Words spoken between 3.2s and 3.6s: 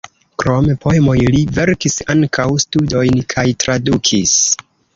kaj